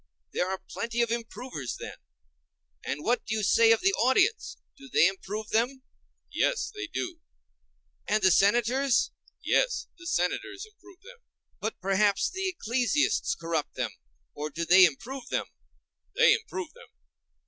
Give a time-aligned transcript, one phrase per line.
[0.33, 1.97] There are plenty of improvers, then.
[2.83, 5.83] And what do you say of the audience,—do they improve them?
[6.33, 7.19] Yes, they do.
[8.07, 9.11] And the Senators?
[9.43, 11.19] Yes, the Senators improve them.
[11.59, 15.45] But perhaps the ecclesiasts corrupt them?—or do they too improve them?
[16.15, 16.87] They improve them.